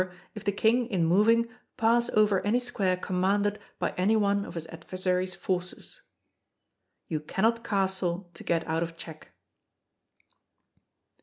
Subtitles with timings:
[0.33, 1.47] If the King, in moving,
[1.77, 6.01] pass over any square commanded by any one of his adversary's forces.
[7.07, 9.31] [You cannot castle to get out of check.